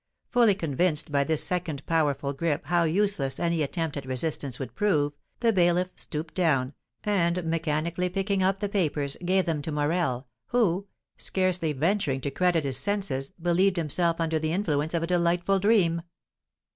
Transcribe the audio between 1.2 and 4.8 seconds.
this second powerful grip how useless any attempt at resistance would